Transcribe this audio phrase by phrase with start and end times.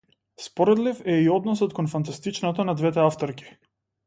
[0.43, 3.55] Споредлив е и односот кон фантастичното на двете авторки.